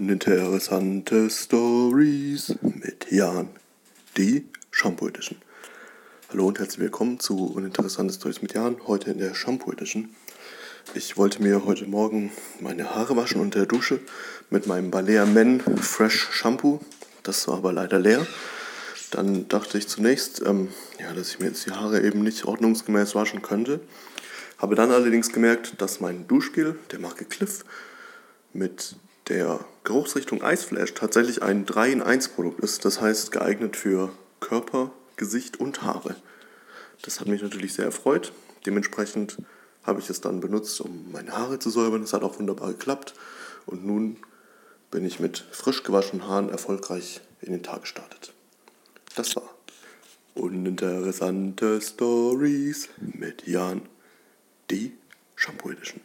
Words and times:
Uninteressante 0.00 1.28
Stories 1.28 2.54
mit 2.62 3.10
Jan, 3.10 3.48
die 4.16 4.46
Shampoo 4.70 5.08
Edition. 5.08 5.38
Hallo 6.30 6.46
und 6.46 6.60
herzlich 6.60 6.78
willkommen 6.78 7.18
zu 7.18 7.46
Uninteressante 7.46 8.14
Stories 8.14 8.40
mit 8.40 8.54
Jan, 8.54 8.76
heute 8.86 9.10
in 9.10 9.18
der 9.18 9.34
Shampoo 9.34 9.72
Edition. 9.72 10.10
Ich 10.94 11.16
wollte 11.16 11.42
mir 11.42 11.64
heute 11.64 11.86
Morgen 11.86 12.30
meine 12.60 12.94
Haare 12.94 13.16
waschen 13.16 13.40
unter 13.40 13.58
der 13.58 13.66
Dusche 13.66 13.98
mit 14.50 14.68
meinem 14.68 14.92
Balea 14.92 15.26
Men 15.26 15.58
Fresh 15.60 16.28
Shampoo. 16.30 16.78
Das 17.24 17.48
war 17.48 17.56
aber 17.56 17.72
leider 17.72 17.98
leer. 17.98 18.24
Dann 19.10 19.48
dachte 19.48 19.78
ich 19.78 19.88
zunächst, 19.88 20.40
ähm, 20.46 20.68
ja, 21.00 21.12
dass 21.12 21.30
ich 21.30 21.40
mir 21.40 21.46
jetzt 21.46 21.66
die 21.66 21.72
Haare 21.72 22.02
eben 22.02 22.22
nicht 22.22 22.44
ordnungsgemäß 22.44 23.16
waschen 23.16 23.42
könnte. 23.42 23.80
Habe 24.58 24.76
dann 24.76 24.92
allerdings 24.92 25.32
gemerkt, 25.32 25.82
dass 25.82 25.98
mein 25.98 26.28
Duschgel 26.28 26.78
der 26.92 27.00
Marke 27.00 27.24
Cliff 27.24 27.64
mit 28.52 28.94
der 29.28 29.60
Geruchsrichtung 29.84 30.42
Eisflash 30.42 30.94
tatsächlich 30.94 31.42
ein 31.42 31.66
3 31.66 31.92
in 31.92 32.02
1 32.02 32.28
Produkt 32.28 32.60
ist. 32.60 32.84
Das 32.84 33.00
heißt 33.00 33.32
geeignet 33.32 33.76
für 33.76 34.10
Körper, 34.40 34.92
Gesicht 35.16 35.60
und 35.60 35.82
Haare. 35.82 36.16
Das 37.02 37.20
hat 37.20 37.28
mich 37.28 37.42
natürlich 37.42 37.74
sehr 37.74 37.84
erfreut. 37.84 38.32
Dementsprechend 38.66 39.38
habe 39.84 40.00
ich 40.00 40.10
es 40.10 40.20
dann 40.20 40.40
benutzt, 40.40 40.80
um 40.80 41.12
meine 41.12 41.32
Haare 41.32 41.58
zu 41.58 41.70
säubern. 41.70 42.02
Das 42.02 42.12
hat 42.12 42.22
auch 42.22 42.38
wunderbar 42.38 42.68
geklappt. 42.68 43.14
Und 43.66 43.84
nun 43.84 44.16
bin 44.90 45.04
ich 45.04 45.20
mit 45.20 45.38
frisch 45.50 45.82
gewaschenen 45.82 46.26
Haaren 46.26 46.48
erfolgreich 46.48 47.20
in 47.40 47.52
den 47.52 47.62
Tag 47.62 47.82
gestartet. 47.82 48.32
Das 49.14 49.36
war 49.36 49.54
Uninteressante 50.34 51.80
Stories 51.80 52.88
mit 52.98 53.46
Jan, 53.46 53.82
die 54.70 54.92
Shampoo 55.34 55.70
Edition. 55.70 56.00